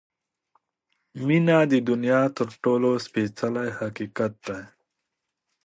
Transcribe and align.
•مینه 1.25 1.57
د 1.71 1.73
دنیا 1.89 2.21
تر 2.37 2.47
ټولو 2.63 2.89
سپېڅلی 3.05 3.69
حقیقت 3.79 4.33
دی. 4.47 4.61